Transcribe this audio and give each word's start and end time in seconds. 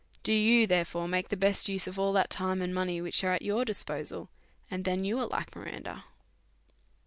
Do 0.23 0.33
you, 0.33 0.65
therefore, 0.65 1.07
make 1.07 1.29
the 1.29 1.37
best 1.37 1.69
use 1.69 1.85
of 1.85 1.99
all 1.99 2.11
that 2.13 2.31
time 2.31 2.63
and 2.63 2.73
money 2.73 3.01
which 3.01 3.23
is 3.23 3.23
in 3.29 3.37
your 3.41 3.63
disposal, 3.63 4.31
and 4.71 4.83
then 4.83 5.05
you 5.05 5.19
are 5.19 5.27
like 5.27 5.55
Miranda. 5.55 6.05